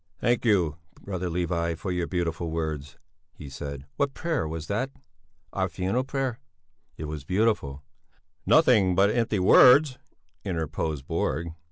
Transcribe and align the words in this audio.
"Thank 0.19 0.45
you, 0.45 0.77
brother 0.99 1.29
Levi, 1.29 1.75
for 1.75 1.91
your 1.91 2.07
beautiful 2.07 2.49
words," 2.49 2.97
he 3.35 3.49
said. 3.49 3.85
"What 3.97 4.15
prayer 4.15 4.47
was 4.47 4.65
that?" 4.65 4.89
"Our 5.53 5.69
funeral 5.69 6.05
prayer!" 6.05 6.39
"It 6.97 7.05
was 7.05 7.23
beautiful!" 7.23 7.83
"Nothing 8.43 8.95
but 8.95 9.11
empty 9.11 9.37
words," 9.37 9.99
interposed 10.43 11.05
Borg. 11.05 11.53